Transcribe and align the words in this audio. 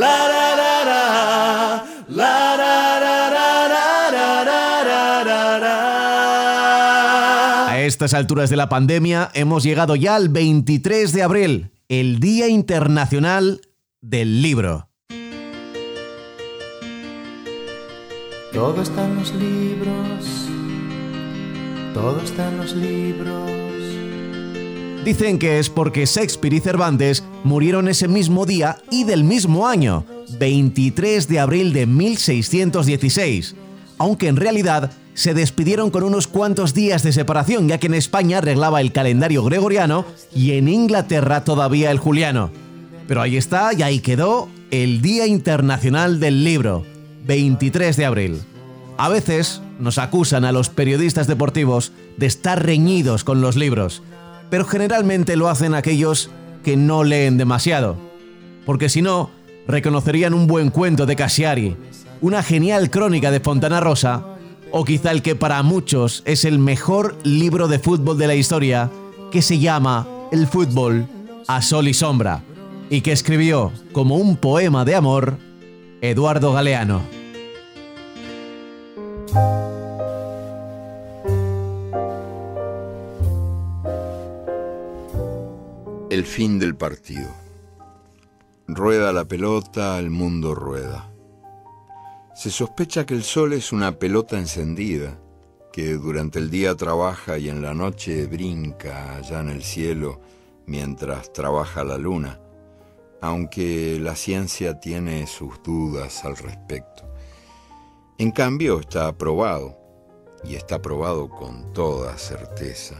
la 0.00 0.28
la 0.28 0.56
la 0.56 1.84
la 2.08 2.56
la 2.56 3.00
la 3.00 3.30
la 5.58 5.80
A 7.68 7.80
estas 7.82 8.14
alturas 8.14 8.48
de 8.48 8.56
la 8.56 8.68
pandemia 8.70 9.30
hemos 9.34 9.62
llegado 9.62 9.94
ya 9.96 10.16
al 10.16 10.30
23 10.30 11.12
de 11.12 11.22
abril, 11.22 11.70
el 11.88 12.18
Día 12.18 12.48
Internacional 12.48 13.60
del 14.00 14.40
Libro. 14.42 14.88
Todo 18.52 18.82
está 18.82 19.04
en 19.04 19.16
los 19.16 19.34
libros, 19.34 20.48
todo 21.94 22.20
está 22.22 22.48
en 22.48 22.56
los 22.56 22.74
libros. 22.74 23.69
Dicen 25.04 25.38
que 25.38 25.58
es 25.58 25.70
porque 25.70 26.04
Shakespeare 26.04 26.52
y 26.52 26.60
Cervantes 26.60 27.24
murieron 27.42 27.88
ese 27.88 28.06
mismo 28.06 28.44
día 28.44 28.76
y 28.90 29.04
del 29.04 29.24
mismo 29.24 29.66
año, 29.66 30.04
23 30.38 31.26
de 31.26 31.40
abril 31.40 31.72
de 31.72 31.86
1616, 31.86 33.56
aunque 33.96 34.28
en 34.28 34.36
realidad 34.36 34.92
se 35.14 35.32
despidieron 35.32 35.90
con 35.90 36.02
unos 36.02 36.26
cuantos 36.26 36.74
días 36.74 37.02
de 37.02 37.12
separación, 37.12 37.66
ya 37.66 37.78
que 37.78 37.86
en 37.86 37.94
España 37.94 38.38
arreglaba 38.38 38.82
el 38.82 38.92
calendario 38.92 39.42
gregoriano 39.42 40.04
y 40.34 40.52
en 40.52 40.68
Inglaterra 40.68 41.44
todavía 41.44 41.90
el 41.90 41.98
juliano. 41.98 42.50
Pero 43.08 43.22
ahí 43.22 43.38
está 43.38 43.72
y 43.72 43.82
ahí 43.82 44.00
quedó 44.00 44.48
el 44.70 45.00
Día 45.00 45.26
Internacional 45.26 46.20
del 46.20 46.44
Libro, 46.44 46.84
23 47.26 47.96
de 47.96 48.04
abril. 48.04 48.40
A 48.98 49.08
veces 49.08 49.62
nos 49.78 49.96
acusan 49.96 50.44
a 50.44 50.52
los 50.52 50.68
periodistas 50.68 51.26
deportivos 51.26 51.92
de 52.18 52.26
estar 52.26 52.64
reñidos 52.64 53.24
con 53.24 53.40
los 53.40 53.56
libros, 53.56 54.02
pero 54.50 54.64
generalmente 54.64 55.36
lo 55.36 55.48
hacen 55.48 55.74
aquellos 55.74 56.30
que 56.64 56.76
no 56.76 57.04
leen 57.04 57.38
demasiado, 57.38 57.96
porque 58.66 58.88
si 58.88 59.00
no, 59.00 59.30
reconocerían 59.66 60.34
un 60.34 60.46
buen 60.46 60.70
cuento 60.70 61.06
de 61.06 61.16
Cassiari, 61.16 61.76
una 62.20 62.42
genial 62.42 62.90
crónica 62.90 63.30
de 63.30 63.40
Fontana 63.40 63.80
Rosa, 63.80 64.24
o 64.72 64.84
quizá 64.84 65.10
el 65.12 65.22
que 65.22 65.34
para 65.34 65.62
muchos 65.62 66.22
es 66.26 66.44
el 66.44 66.58
mejor 66.58 67.16
libro 67.24 67.68
de 67.68 67.78
fútbol 67.78 68.18
de 68.18 68.26
la 68.26 68.34
historia, 68.34 68.90
que 69.32 69.42
se 69.42 69.58
llama 69.58 70.06
El 70.32 70.46
fútbol 70.46 71.06
a 71.46 71.62
sol 71.62 71.88
y 71.88 71.94
sombra, 71.94 72.42
y 72.90 73.00
que 73.00 73.12
escribió 73.12 73.72
como 73.92 74.16
un 74.16 74.36
poema 74.36 74.84
de 74.84 74.94
amor 74.94 75.38
Eduardo 76.02 76.52
Galeano. 76.52 77.19
El 86.10 86.24
fin 86.24 86.58
del 86.58 86.74
partido. 86.74 87.28
Rueda 88.66 89.12
la 89.12 89.26
pelota, 89.26 89.96
el 90.00 90.10
mundo 90.10 90.56
rueda. 90.56 91.08
Se 92.34 92.50
sospecha 92.50 93.06
que 93.06 93.14
el 93.14 93.22
sol 93.22 93.52
es 93.52 93.70
una 93.70 93.96
pelota 93.96 94.36
encendida, 94.36 95.20
que 95.72 95.92
durante 95.92 96.40
el 96.40 96.50
día 96.50 96.74
trabaja 96.74 97.38
y 97.38 97.48
en 97.48 97.62
la 97.62 97.74
noche 97.74 98.26
brinca 98.26 99.18
allá 99.18 99.38
en 99.38 99.50
el 99.50 99.62
cielo 99.62 100.20
mientras 100.66 101.32
trabaja 101.32 101.84
la 101.84 101.96
luna, 101.96 102.40
aunque 103.20 104.00
la 104.00 104.16
ciencia 104.16 104.80
tiene 104.80 105.28
sus 105.28 105.62
dudas 105.62 106.24
al 106.24 106.36
respecto. 106.36 107.04
En 108.18 108.32
cambio 108.32 108.80
está 108.80 109.16
probado, 109.16 109.78
y 110.42 110.56
está 110.56 110.82
probado 110.82 111.28
con 111.28 111.72
toda 111.72 112.18
certeza, 112.18 112.96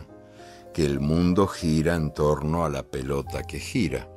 que 0.73 0.85
el 0.85 1.01
mundo 1.01 1.47
gira 1.47 1.97
en 1.97 2.13
torno 2.13 2.65
a 2.65 2.71
la 2.71 2.83
pelota 2.83 3.43
que 3.43 3.59
gira. 3.59 4.09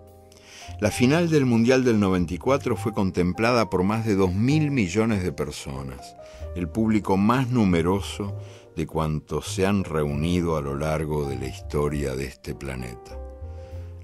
La 0.79 0.91
final 0.91 1.29
del 1.29 1.45
Mundial 1.45 1.83
del 1.83 1.99
94 1.99 2.75
fue 2.75 2.93
contemplada 2.93 3.69
por 3.69 3.83
más 3.83 4.05
de 4.05 4.17
2.000 4.17 4.71
millones 4.71 5.23
de 5.23 5.31
personas, 5.31 6.15
el 6.55 6.67
público 6.67 7.17
más 7.17 7.49
numeroso 7.49 8.35
de 8.75 8.87
cuantos 8.87 9.47
se 9.47 9.65
han 9.65 9.83
reunido 9.83 10.57
a 10.57 10.61
lo 10.61 10.75
largo 10.75 11.27
de 11.27 11.37
la 11.37 11.47
historia 11.47 12.15
de 12.15 12.25
este 12.25 12.55
planeta. 12.55 13.17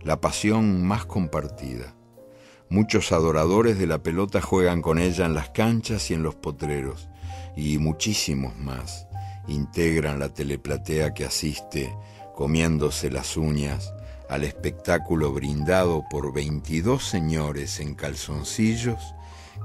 La 0.04 0.22
pasión 0.22 0.86
más 0.86 1.06
compartida. 1.06 1.96
Muchos 2.70 3.12
adoradores 3.12 3.80
de 3.80 3.88
la 3.88 4.04
pelota 4.04 4.42
juegan 4.42 4.82
con 4.82 5.00
ella 5.00 5.26
en 5.26 5.34
las 5.34 5.50
canchas 5.50 6.12
y 6.12 6.14
en 6.14 6.24
los 6.24 6.36
potreros, 6.36 7.10
y 7.56 7.78
muchísimos 7.80 8.56
más 8.58 9.08
integran 9.50 10.20
la 10.20 10.30
teleplatea 10.30 11.14
que 11.14 11.26
asiste 11.26 11.94
comiéndose 12.40 13.12
las 13.12 13.36
uñas 13.36 13.94
al 14.30 14.46
espectáculo 14.46 15.34
brindado 15.34 16.06
por 16.10 16.34
22 16.34 17.04
señores 17.04 17.82
en 17.82 17.96
calzoncillos 17.96 19.14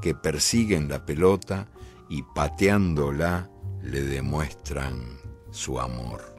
que 0.03 0.13
persiguen 0.13 0.89
la 0.89 1.07
pelota 1.07 1.69
y 2.09 2.25
pateándola 2.35 3.49
le 3.81 4.03
demuestran 4.03 5.21
su 5.53 5.79
amor. 5.79 6.35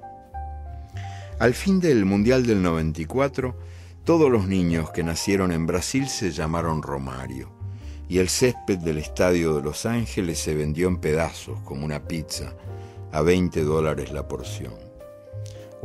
Al 1.40 1.54
fin 1.54 1.80
del 1.80 2.04
Mundial 2.04 2.46
del 2.46 2.62
94, 2.62 3.58
todos 4.04 4.30
los 4.30 4.46
niños 4.46 4.92
que 4.92 5.04
nacieron 5.04 5.54
en 5.54 5.66
Brasil 5.66 6.10
se 6.10 6.32
llamaron 6.32 6.82
Romario 6.82 7.50
y 8.10 8.18
el 8.18 8.28
césped 8.28 8.80
del 8.80 8.98
Estadio 8.98 9.56
de 9.56 9.62
Los 9.62 9.86
Ángeles 9.86 10.40
se 10.40 10.54
vendió 10.54 10.90
en 10.90 10.98
pedazos 10.98 11.62
como 11.62 11.86
una 11.86 12.06
pizza 12.10 12.58
a 13.14 13.22
20 13.22 13.64
dólares 13.64 14.12
la 14.12 14.28
porción. 14.28 14.95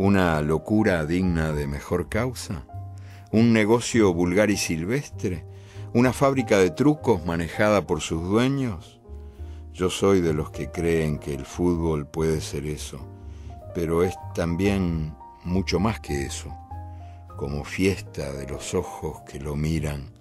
¿Una 0.03 0.41
locura 0.41 1.05
digna 1.05 1.53
de 1.53 1.67
mejor 1.67 2.09
causa? 2.09 2.65
¿Un 3.33 3.53
negocio 3.53 4.15
vulgar 4.15 4.51
y 4.51 4.57
silvestre? 4.57 5.45
¿Una 5.93 6.15
fábrica 6.15 6.57
de 6.57 6.71
trucos 6.71 7.27
manejada 7.27 7.87
por 7.87 8.01
sus 8.01 8.23
dueños? 8.23 8.99
Yo 9.75 9.91
soy 9.91 10.23
de 10.23 10.33
los 10.33 10.51
que 10.53 10.71
creen 10.71 11.19
que 11.19 11.35
el 11.35 11.45
fútbol 11.45 12.07
puede 12.07 12.41
ser 12.41 12.65
eso, 12.65 12.99
pero 13.75 14.03
es 14.03 14.15
también 14.35 15.15
mucho 15.45 15.79
más 15.79 16.01
que 16.01 16.25
eso, 16.25 16.49
como 17.37 17.63
fiesta 17.65 18.33
de 18.33 18.47
los 18.47 18.73
ojos 18.73 19.21
que 19.31 19.39
lo 19.39 19.55
miran 19.55 20.15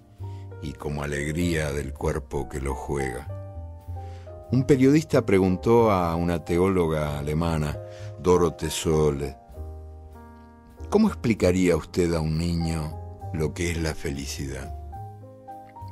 y 0.60 0.74
como 0.74 1.02
alegría 1.02 1.72
del 1.72 1.94
cuerpo 1.94 2.50
que 2.50 2.60
lo 2.60 2.74
juega. 2.74 3.26
Un 4.52 4.64
periodista 4.64 5.24
preguntó 5.24 5.90
a 5.90 6.16
una 6.16 6.44
teóloga 6.44 7.18
alemana, 7.18 7.78
Dorothee 8.18 8.68
Sole, 8.68 9.39
¿Cómo 10.90 11.06
explicaría 11.06 11.76
usted 11.76 12.12
a 12.14 12.20
un 12.20 12.36
niño 12.36 12.98
lo 13.32 13.54
que 13.54 13.70
es 13.70 13.80
la 13.80 13.94
felicidad? 13.94 14.76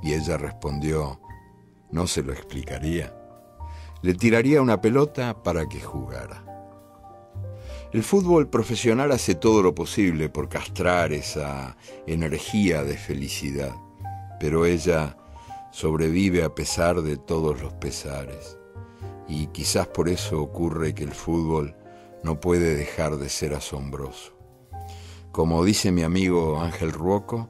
Y 0.03 0.14
ella 0.14 0.36
respondió, 0.36 1.20
no 1.92 2.09
se 2.09 2.20
lo 2.20 2.32
explicaría. 2.32 3.14
Le 4.03 4.14
tiraría 4.14 4.60
una 4.60 4.81
pelota 4.81 5.41
para 5.44 5.69
que 5.69 5.81
jugara. 5.81 6.42
El 7.92 8.03
fútbol 8.03 8.50
profesional 8.50 9.12
hace 9.12 9.36
todo 9.36 9.62
lo 9.62 9.72
posible 9.72 10.31
por 10.31 10.48
castrar 10.48 11.12
esa 11.12 11.76
energía 12.09 12.82
de 12.82 12.97
felicidad, 12.97 13.76
pero 14.41 14.66
ella 14.66 15.16
sobrevive 15.70 16.42
a 16.42 16.56
pesar 16.56 17.03
de 17.03 17.16
todos 17.16 17.62
los 17.62 17.72
pesares. 17.75 18.59
Y 19.28 19.47
quizás 19.48 19.86
por 19.86 20.09
eso 20.09 20.42
ocurre 20.42 20.92
que 20.92 21.04
el 21.04 21.12
fútbol 21.12 21.76
no 22.25 22.41
puede 22.41 22.75
dejar 22.75 23.16
de 23.16 23.28
ser 23.28 23.54
asombroso. 23.54 24.38
Como 25.38 25.65
dice 25.65 25.93
mi 25.93 26.03
amigo 26.03 26.60
Ángel 26.60 26.91
Ruoco, 26.91 27.49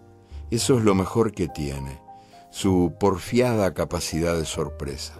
eso 0.51 0.77
es 0.77 0.85
lo 0.85 0.95
mejor 0.95 1.33
que 1.33 1.49
tiene, 1.49 1.99
su 2.51 2.93
porfiada 3.01 3.73
capacidad 3.73 4.37
de 4.37 4.45
sorpresa. 4.45 5.15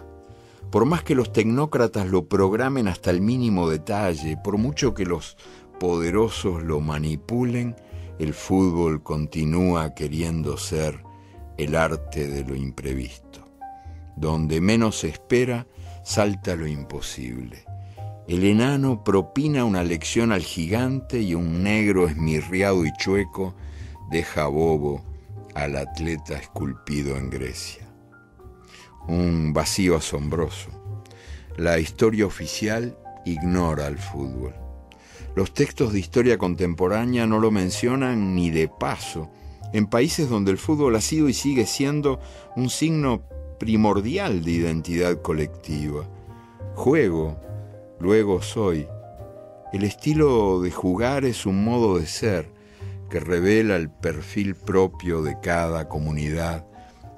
Por 0.69 0.85
más 0.85 1.01
que 1.01 1.15
los 1.15 1.33
tecnócratas 1.33 2.05
lo 2.05 2.27
programen 2.27 2.87
hasta 2.87 3.09
el 3.09 3.21
mínimo 3.21 3.67
detalle, 3.67 4.37
por 4.37 4.59
mucho 4.59 4.93
que 4.93 5.03
los 5.03 5.35
poderosos 5.79 6.61
lo 6.61 6.79
manipulen, 6.79 7.75
el 8.19 8.35
fútbol 8.35 9.01
continúa 9.01 9.95
queriendo 9.95 10.55
ser 10.55 11.01
el 11.57 11.75
arte 11.75 12.27
de 12.27 12.43
lo 12.43 12.53
imprevisto. 12.53 13.47
Donde 14.15 14.61
menos 14.61 14.99
se 14.99 15.07
espera, 15.09 15.65
salta 16.03 16.55
lo 16.55 16.67
imposible. 16.67 17.68
El 18.29 18.43
enano 18.43 19.03
propina 19.03 19.65
una 19.65 19.83
lección 19.83 20.31
al 20.31 20.43
gigante 20.43 21.19
y 21.19 21.33
un 21.33 21.63
negro 21.63 22.07
esmirriado 22.07 22.85
y 22.85 22.93
chueco 22.93 23.55
deja 24.11 24.45
bobo 24.45 25.01
al 25.55 25.75
atleta 25.75 26.35
esculpido 26.35 27.17
en 27.17 27.31
Grecia. 27.31 27.87
Un 29.07 29.51
vacío 29.51 29.95
asombroso. 29.95 30.69
La 31.57 31.79
historia 31.79 32.27
oficial 32.27 32.95
ignora 33.25 33.87
al 33.87 33.97
fútbol. 33.97 34.53
Los 35.35 35.51
textos 35.55 35.91
de 35.91 35.99
historia 35.99 36.37
contemporánea 36.37 37.25
no 37.25 37.39
lo 37.39 37.49
mencionan 37.49 38.35
ni 38.35 38.51
de 38.51 38.67
paso 38.67 39.31
en 39.73 39.87
países 39.87 40.29
donde 40.29 40.51
el 40.51 40.59
fútbol 40.59 40.95
ha 40.95 41.01
sido 41.01 41.29
y 41.29 41.33
sigue 41.33 41.65
siendo 41.65 42.19
un 42.55 42.69
signo 42.69 43.23
primordial 43.57 44.43
de 44.43 44.51
identidad 44.51 45.19
colectiva. 45.23 46.07
Juego, 46.75 47.48
luego 47.99 48.41
soy. 48.41 48.87
El 49.71 49.83
estilo 49.83 50.61
de 50.61 50.71
jugar 50.71 51.25
es 51.25 51.45
un 51.45 51.63
modo 51.63 51.99
de 51.99 52.05
ser 52.05 52.51
que 53.09 53.19
revela 53.19 53.75
el 53.75 53.89
perfil 53.89 54.55
propio 54.55 55.21
de 55.21 55.39
cada 55.41 55.87
comunidad 55.87 56.65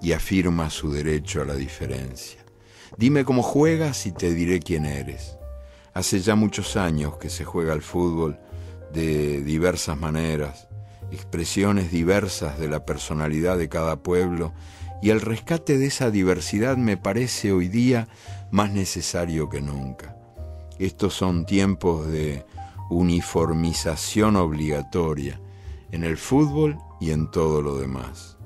y 0.01 0.13
afirma 0.13 0.69
su 0.69 0.91
derecho 0.91 1.41
a 1.41 1.45
la 1.45 1.55
diferencia. 1.55 2.43
Dime 2.97 3.23
cómo 3.23 3.43
juegas 3.43 4.05
y 4.05 4.11
te 4.11 4.33
diré 4.33 4.59
quién 4.59 4.85
eres. 4.85 5.37
Hace 5.93 6.19
ya 6.19 6.35
muchos 6.35 6.75
años 6.77 7.17
que 7.17 7.29
se 7.29 7.45
juega 7.45 7.73
al 7.73 7.81
fútbol 7.81 8.39
de 8.93 9.41
diversas 9.41 9.97
maneras, 9.97 10.67
expresiones 11.11 11.91
diversas 11.91 12.59
de 12.59 12.67
la 12.67 12.85
personalidad 12.85 13.57
de 13.57 13.69
cada 13.69 13.97
pueblo, 13.97 14.53
y 15.01 15.09
el 15.09 15.21
rescate 15.21 15.77
de 15.77 15.87
esa 15.87 16.11
diversidad 16.11 16.77
me 16.77 16.95
parece 16.95 17.51
hoy 17.51 17.67
día 17.67 18.07
más 18.51 18.71
necesario 18.71 19.49
que 19.49 19.61
nunca. 19.61 20.20
Estos 20.81 21.13
son 21.13 21.45
tiempos 21.45 22.07
de 22.07 22.43
uniformización 22.89 24.35
obligatoria 24.35 25.39
en 25.91 26.03
el 26.03 26.17
fútbol 26.17 26.79
y 26.99 27.11
en 27.11 27.29
todo 27.29 27.61
lo 27.61 27.77
demás. 27.77 28.39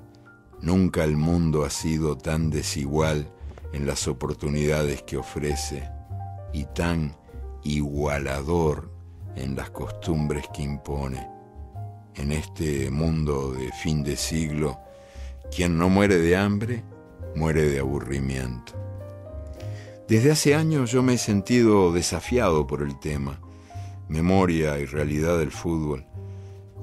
Nunca 0.60 1.06
el 1.06 1.16
mundo 1.16 1.64
ha 1.64 1.70
sido 1.70 2.18
tan 2.18 2.50
desigual 2.50 3.32
en 3.72 3.88
las 3.88 4.10
oportunidades 4.10 5.02
que 5.04 5.16
ofrece 5.16 5.90
y 6.52 6.66
tan 6.66 7.16
igualador 7.64 8.92
en 9.38 9.56
las 9.56 9.70
costumbres 9.70 10.44
que 10.54 10.64
impone. 10.64 11.26
En 12.16 12.34
este 12.34 12.92
mundo 12.92 13.54
de 13.54 13.72
fin 13.82 14.04
de 14.04 14.18
siglo, 14.18 14.78
quien 15.56 15.78
no 15.78 15.88
muere 15.88 16.18
de 16.18 16.36
hambre, 16.36 16.84
muere 17.34 17.70
de 17.70 17.80
aburrimiento. 17.80 18.85
Desde 20.08 20.32
hace 20.32 20.54
años 20.54 20.92
yo 20.92 21.02
me 21.02 21.16
he 21.16 21.18
sentido 21.18 21.92
desafiado 21.92 22.68
por 22.68 22.84
el 22.84 23.00
tema, 23.00 23.40
memoria 24.08 24.78
y 24.78 24.86
realidad 24.86 25.40
del 25.40 25.50
fútbol, 25.50 26.06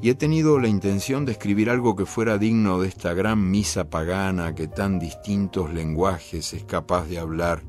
y 0.01 0.11
he 0.11 0.17
tenido 0.17 0.59
la 0.59 0.67
intención 0.67 1.25
de 1.25 1.31
escribir 1.31 1.71
algo 1.71 1.95
que 1.95 2.05
fuera 2.05 2.37
digno 2.37 2.81
de 2.81 2.89
esta 2.89 3.15
gran 3.15 3.49
misa 3.49 3.89
pagana 3.91 4.57
que 4.57 4.67
tan 4.67 4.99
distintos 4.99 5.73
lenguajes 5.73 6.53
es 6.53 6.65
capaz 6.65 7.07
de 7.07 7.21
hablar 7.21 7.63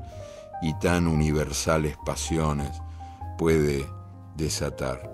y 0.60 0.76
tan 0.80 1.06
universales 1.06 1.96
pasiones 2.04 2.70
puede 3.38 3.86
desatar. 4.36 5.08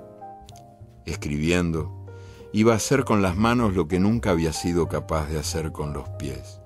Escribiendo, 1.05 2.07
iba 2.55 2.73
a 2.73 2.77
hacer 2.77 3.05
con 3.05 3.21
las 3.21 3.37
manos 3.37 3.75
lo 3.75 3.89
que 3.89 4.01
nunca 4.01 4.31
había 4.31 4.55
sido 4.55 4.89
capaz 4.89 5.29
de 5.29 5.39
hacer 5.39 5.71
con 5.71 5.93
los 5.93 6.09
pies. 6.11 6.63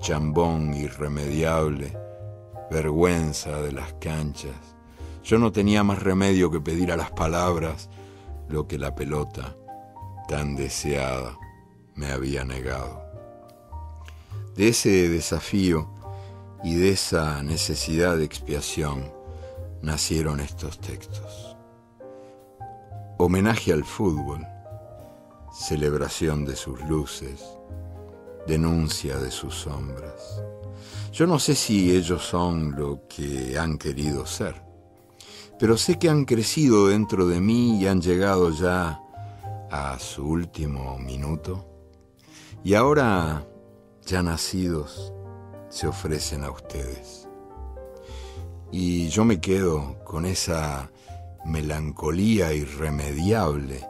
Chambón 0.00 0.72
irremediable, 0.72 2.03
vergüenza 2.70 3.60
de 3.62 3.72
las 3.72 3.92
canchas. 3.94 4.56
Yo 5.22 5.38
no 5.38 5.52
tenía 5.52 5.82
más 5.82 6.02
remedio 6.02 6.50
que 6.50 6.60
pedir 6.60 6.92
a 6.92 6.96
las 6.96 7.10
palabras 7.10 7.88
lo 8.48 8.66
que 8.66 8.78
la 8.78 8.94
pelota, 8.94 9.56
tan 10.28 10.54
deseada, 10.54 11.38
me 11.94 12.10
había 12.10 12.44
negado. 12.44 13.02
De 14.54 14.68
ese 14.68 15.08
desafío 15.08 15.90
y 16.62 16.74
de 16.76 16.90
esa 16.90 17.42
necesidad 17.42 18.16
de 18.16 18.24
expiación 18.24 19.12
nacieron 19.82 20.40
estos 20.40 20.80
textos. 20.80 21.56
Homenaje 23.18 23.72
al 23.72 23.84
fútbol, 23.84 24.46
celebración 25.52 26.44
de 26.44 26.56
sus 26.56 26.80
luces, 26.88 27.44
denuncia 28.46 29.18
de 29.18 29.30
sus 29.30 29.54
sombras. 29.54 30.42
Yo 31.12 31.26
no 31.26 31.38
sé 31.38 31.54
si 31.54 31.94
ellos 31.96 32.24
son 32.24 32.74
lo 32.76 33.06
que 33.08 33.58
han 33.58 33.78
querido 33.78 34.26
ser, 34.26 34.62
pero 35.58 35.76
sé 35.76 35.98
que 35.98 36.10
han 36.10 36.24
crecido 36.24 36.88
dentro 36.88 37.26
de 37.26 37.40
mí 37.40 37.80
y 37.80 37.86
han 37.86 38.00
llegado 38.00 38.50
ya 38.50 39.00
a 39.70 39.98
su 39.98 40.26
último 40.26 40.98
minuto. 40.98 41.66
Y 42.64 42.74
ahora, 42.74 43.46
ya 44.06 44.22
nacidos, 44.22 45.12
se 45.68 45.86
ofrecen 45.86 46.44
a 46.44 46.50
ustedes. 46.50 47.28
Y 48.72 49.08
yo 49.08 49.24
me 49.24 49.40
quedo 49.40 50.02
con 50.04 50.26
esa 50.26 50.90
melancolía 51.44 52.52
irremediable 52.52 53.86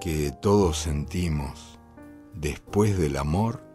que 0.00 0.32
todos 0.42 0.78
sentimos 0.78 1.78
después 2.34 2.98
del 2.98 3.16
amor 3.16 3.69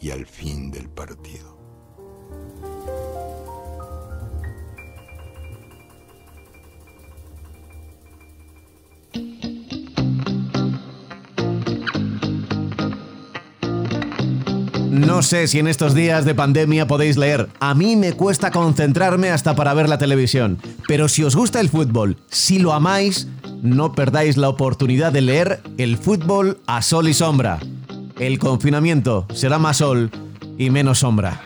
y 0.00 0.10
al 0.10 0.26
fin 0.26 0.70
del 0.70 0.88
partido. 0.88 1.56
No 15.16 15.22
sé 15.22 15.46
si 15.46 15.58
en 15.58 15.66
estos 15.66 15.94
días 15.94 16.24
de 16.24 16.34
pandemia 16.34 16.86
podéis 16.86 17.16
leer. 17.16 17.48
A 17.60 17.74
mí 17.74 17.96
me 17.96 18.12
cuesta 18.12 18.50
concentrarme 18.50 19.30
hasta 19.30 19.54
para 19.54 19.72
ver 19.72 19.88
la 19.88 19.98
televisión. 19.98 20.58
Pero 20.88 21.08
si 21.08 21.22
os 21.22 21.36
gusta 21.36 21.60
el 21.60 21.68
fútbol, 21.68 22.16
si 22.28 22.58
lo 22.58 22.72
amáis, 22.72 23.28
no 23.62 23.92
perdáis 23.92 24.36
la 24.36 24.48
oportunidad 24.48 25.12
de 25.12 25.20
leer 25.20 25.62
El 25.78 25.96
fútbol 25.96 26.58
a 26.66 26.82
sol 26.82 27.08
y 27.08 27.14
sombra. 27.14 27.60
El 28.18 28.38
confinamiento 28.38 29.26
será 29.34 29.58
más 29.58 29.76
sol 29.76 30.10
y 30.56 30.70
menos 30.70 31.00
sombra. 31.00 31.42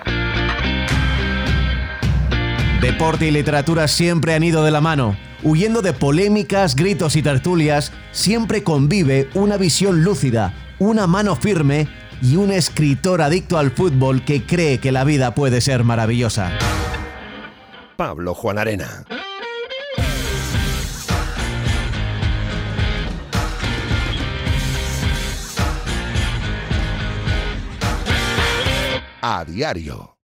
Deporte 2.80 3.26
y 3.26 3.32
literatura 3.32 3.88
siempre 3.88 4.34
han 4.34 4.44
ido 4.44 4.64
de 4.64 4.70
la 4.70 4.80
mano. 4.80 5.16
Huyendo 5.42 5.82
de 5.82 5.92
polémicas, 5.92 6.76
gritos 6.76 7.16
y 7.16 7.22
tertulias, 7.22 7.92
siempre 8.12 8.62
convive 8.62 9.28
una 9.34 9.56
visión 9.56 10.04
lúcida, 10.04 10.54
una 10.78 11.08
mano 11.08 11.34
firme 11.34 11.88
y 12.22 12.36
un 12.36 12.52
escritor 12.52 13.20
adicto 13.20 13.58
al 13.58 13.72
fútbol 13.72 14.24
que 14.24 14.46
cree 14.46 14.78
que 14.78 14.92
la 14.92 15.02
vida 15.02 15.34
puede 15.34 15.60
ser 15.60 15.82
maravillosa. 15.82 16.52
Pablo 17.96 18.32
Juan 18.32 18.58
Arena. 18.58 19.04
A 29.22 29.44
diario. 29.44 30.19